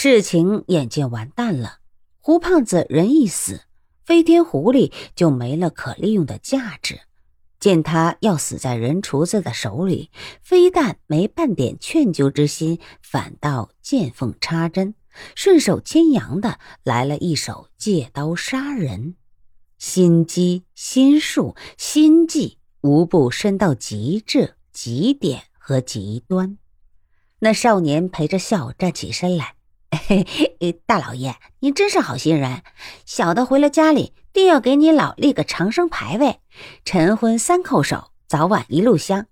[0.00, 1.80] 事情眼见完蛋了。
[2.20, 3.62] 胡胖子人一死，
[4.04, 7.00] 飞天狐狸就没了可利用的价值。
[7.58, 14.94] 见他要死在人厨子的手里，非但没半点劝救之心，反倒见缝插针，
[15.34, 19.16] 顺手牵羊的来了一手借刀杀人。
[19.78, 26.56] 心机、心术、心计，无不深到极致、极点和极端。
[27.40, 29.56] 那少年陪着笑站起身来
[30.06, 30.26] ：“嘿
[30.60, 32.62] 嘿，大老爷，您真是好心人。
[33.06, 36.40] 小的回了家里，定要给你老立个长生牌位，
[36.84, 39.26] 晨昏三叩首，早晚一路香。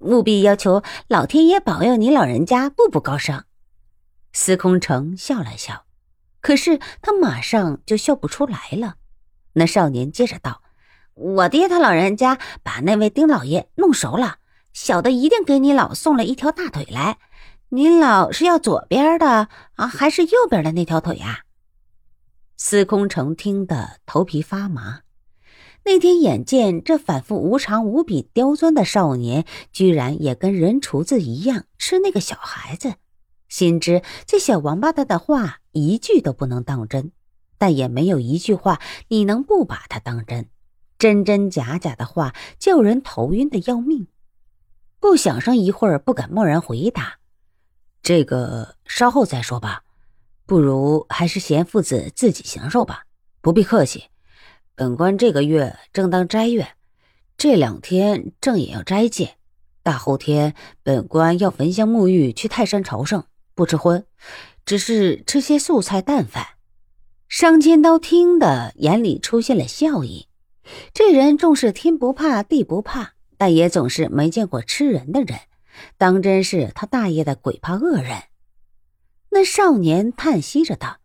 [0.00, 3.44] 务必要求老天爷保佑你老人家步步高升。”
[4.34, 5.86] 司空城笑了笑，
[6.42, 8.96] 可是他马上就笑不出来了。
[9.54, 10.60] 那少年接着道
[11.14, 14.36] ：“我爹他老人家把那位丁老爷弄熟了，
[14.74, 17.16] 小的一定给你老送了一条大腿来。
[17.70, 21.40] 您老是要左边的啊，还是右边的那条腿呀？”
[22.56, 25.00] 司空城听得头皮发麻。
[25.84, 32.94] 那天眼见这反复无常、无比刁钻的少年，居然也跟人厨子一样吃那个小孩子，
[33.48, 37.12] 心知这小王八蛋的话一句都不能当真。
[37.58, 40.48] 但也没有一句话你能不把他当真，
[40.98, 44.08] 真真假假的话叫人头晕的要命。
[44.98, 47.18] 不想上一会儿，不敢贸然回答，
[48.06, 49.82] 这个稍后再说吧。
[50.46, 53.02] 不如还是贤父子自己享受吧，
[53.40, 54.04] 不必客气。
[54.76, 56.68] 本官这个月正当斋月，
[57.36, 59.38] 这两天正也要斋戒，
[59.82, 63.24] 大后天本官要焚香沐浴去泰山朝圣，
[63.56, 64.06] 不吃荤，
[64.64, 66.46] 只是吃些素菜淡饭。
[67.28, 70.28] 商千刀听得眼里出现了笑意，
[70.94, 75.40] 这人纵是天不怕地不怕，但也总是没见过吃人的人，
[75.98, 78.24] 当真是他大爷的鬼怕恶人。
[79.30, 80.98] 那少年叹息着道：“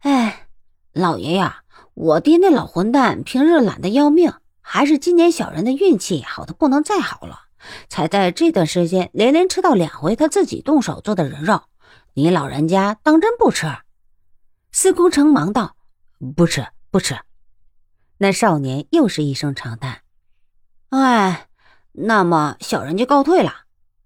[0.00, 0.48] 哎，
[0.92, 1.62] 老爷呀，
[1.94, 7.42] 我爹那老混蛋平日懒得要命，还是今年小人的运气好的不能再好了，
[7.88, 11.62] 才在这段时间连连吃到两回他自己动手做的人肉。
[12.14, 13.66] 你老人家当真不吃？”
[14.72, 15.76] 司空城忙道
[16.34, 17.16] ：“不吃，不吃。”
[18.18, 20.02] 那少年又是一声长叹
[20.90, 21.48] ：“哎，
[21.92, 23.63] 那么小人就告退了。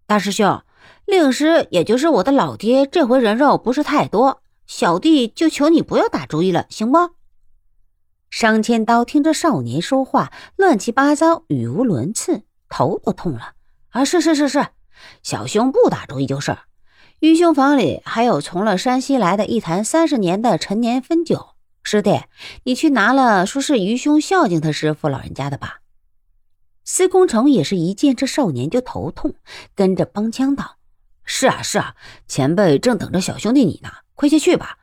[0.08, 0.62] 大师兄，
[1.04, 7.10] 令师也就是我的老爹，这回人肉不是太多，小弟就求你不要打主意了，行不？”
[8.30, 13.52] 商千刀听着少年说话乱七八糟，语无伦次，头都痛了。
[13.90, 14.68] 啊，是是是是，
[15.22, 16.56] 小兄不打主意就是。
[17.20, 21.48] 愚兄房里还有从了山西来的一坛三十年的陈年汾酒，
[21.82, 22.22] 师弟，
[22.64, 25.80] 你去拿了，说是愚兄孝敬他师傅老人家的吧。
[26.90, 29.34] 司空城也是一见这少年就头痛，
[29.74, 30.78] 跟着帮腔道
[31.22, 31.94] ：“是啊是啊，
[32.26, 34.78] 前辈正等着小兄弟你呢，快些去吧。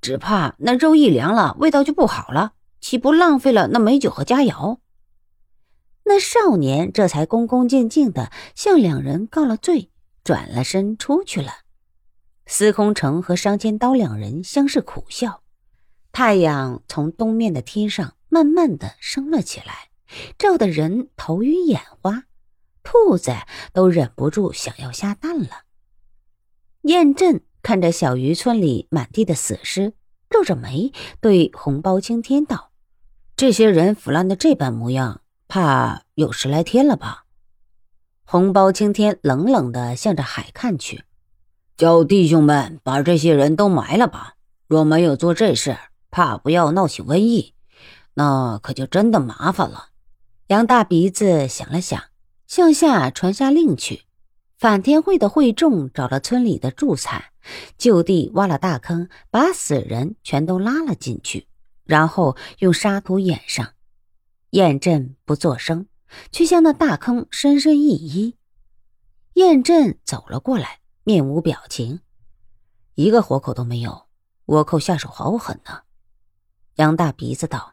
[0.00, 4.78] 只怕那肉一凉了，味道就不好了，岂不浪费了那美酒和佳肴？”
[6.06, 9.90] 那少年这才恭恭敬敬的向两人告了罪，
[10.22, 11.52] 转了身出去了。
[12.46, 15.42] 司空城和商千刀两人相视苦笑。
[16.12, 19.88] 太阳从东面的天上慢慢的升了起来，
[20.38, 22.24] 照的人头晕眼花，
[22.82, 23.32] 兔子
[23.72, 25.64] 都忍不住想要下蛋了。
[26.82, 29.94] 燕震看着小渔村里满地的死尸，
[30.30, 32.70] 皱着眉对红包青天道
[33.36, 37.24] ：“这些人腐烂的这般模样，怕有十来天了吧？”
[38.24, 41.04] 红包青天冷冷的向着海看去。
[41.76, 44.34] 叫弟兄们把这些人都埋了吧！
[44.66, 45.78] 若没有做这事，
[46.10, 47.54] 怕不要闹起瘟疫，
[48.14, 49.90] 那可就真的麻烦了。
[50.48, 52.04] 杨大鼻子想了想，
[52.46, 54.04] 向下传下令去。
[54.56, 57.22] 反天会的会众找了村里的助残，
[57.76, 61.46] 就地挖了大坑，把死人全都拉了进去，
[61.84, 63.74] 然后用沙土掩上。
[64.50, 65.86] 燕震不作声，
[66.32, 68.34] 却向那大坑深深一揖。
[69.34, 70.80] 燕震走了过来。
[71.04, 72.00] 面无表情，
[72.94, 74.08] 一个活口都没有。
[74.44, 75.80] 倭寇下手好狠呐！
[76.74, 77.72] 杨大鼻子道：“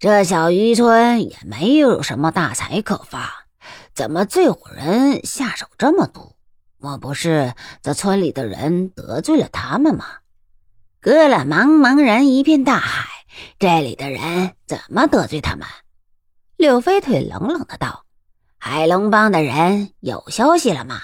[0.00, 3.46] 这小渔村也没有什么大财可发，
[3.92, 6.36] 怎么这伙人下手这么毒？
[6.76, 7.52] 莫不是
[7.82, 10.06] 这村里的人得罪了他们吗？
[11.00, 13.08] 隔了茫茫然一片大海，
[13.58, 15.66] 这里的人怎么得罪他们？”
[16.56, 18.04] 柳飞腿冷冷的道
[18.56, 21.00] ：“海龙帮的人有消息了吗？”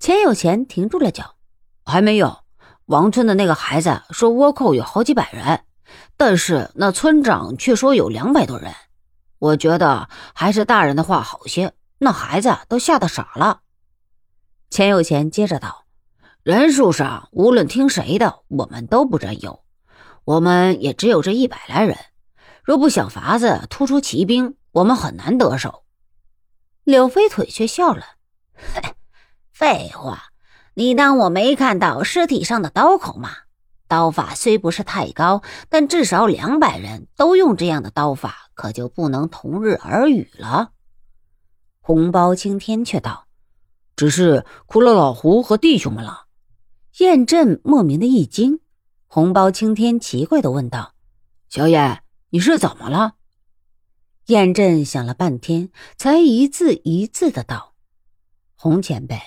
[0.00, 1.36] 钱有钱停住了脚，
[1.84, 2.38] 还没有。
[2.86, 5.60] 王村的那个孩子说倭寇有好几百人，
[6.16, 8.74] 但是那村长却说有两百多人。
[9.38, 13.60] 我觉得还是大人的话好些，那孩子都吓得傻了。
[14.68, 15.86] 钱有钱接着道
[16.42, 19.64] ：“人数上无论听谁的，我们都不占优。
[20.24, 21.96] 我们也只有这一百来人，
[22.62, 25.84] 若不想法子突出骑兵，我们很难得手。
[26.84, 28.04] 柳飞腿却笑了
[29.52, 30.24] ：“废话，
[30.74, 33.30] 你当我没看到尸体上的刀口吗？
[33.88, 40.72] 刀法虽不是太高，但至少两百人都用这样的刀法，可就不能同日而语了。”
[41.80, 43.26] 红包青天却道
[43.96, 46.26] ：“只是哭了老胡和弟兄们了。”
[47.00, 48.60] 燕震莫名的一惊。
[49.06, 50.94] 红包青天奇怪的问道
[51.48, 53.14] ：“小燕，你是怎么了？”
[54.26, 57.72] 燕震想了半天，才一字一字的道
[58.54, 59.18] ：“洪前辈。”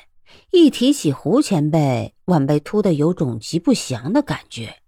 [0.51, 4.81] 一提起胡前辈，晚辈突的有种极不祥的感觉，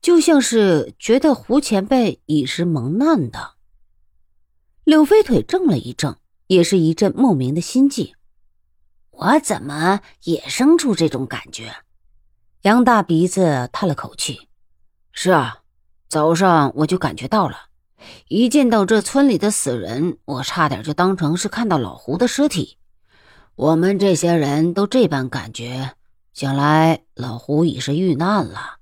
[0.00, 3.54] 就像是觉得胡前辈已是蒙难的。
[4.84, 6.16] 柳飞腿怔了一怔，
[6.46, 8.14] 也是一阵莫名的心悸。
[9.10, 11.74] 我怎么也生出这种感觉？
[12.62, 14.48] 杨大鼻子叹了口气
[15.12, 15.62] ：“是啊，
[16.08, 17.56] 早上我就感觉到了。
[18.28, 22.76] 一见到这村里的死人，我差点就当成是看到老胡的尸体。
[23.54, 25.94] 我们这些人都这般感觉，
[26.34, 28.80] 想来老胡已是遇难了。”